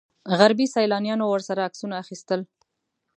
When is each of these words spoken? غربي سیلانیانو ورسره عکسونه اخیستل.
غربي 0.37 0.67
سیلانیانو 0.75 1.25
ورسره 1.29 1.65
عکسونه 1.67 1.95
اخیستل. 2.03 2.41